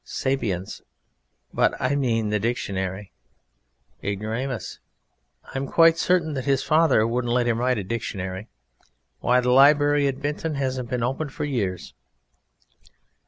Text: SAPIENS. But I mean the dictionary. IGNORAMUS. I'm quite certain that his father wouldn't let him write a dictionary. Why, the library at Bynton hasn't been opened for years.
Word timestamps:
SAPIENS. 0.03 0.81
But 1.53 1.79
I 1.79 1.95
mean 1.95 2.29
the 2.29 2.39
dictionary. 2.39 3.11
IGNORAMUS. 4.01 4.79
I'm 5.53 5.67
quite 5.67 5.99
certain 5.99 6.33
that 6.33 6.45
his 6.45 6.63
father 6.63 7.05
wouldn't 7.05 7.31
let 7.31 7.47
him 7.47 7.59
write 7.59 7.77
a 7.77 7.83
dictionary. 7.83 8.47
Why, 9.19 9.41
the 9.41 9.51
library 9.51 10.07
at 10.07 10.19
Bynton 10.19 10.55
hasn't 10.55 10.89
been 10.89 11.03
opened 11.03 11.31
for 11.33 11.45
years. 11.45 11.93